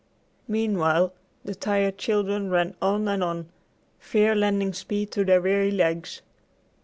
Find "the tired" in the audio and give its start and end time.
1.45-1.99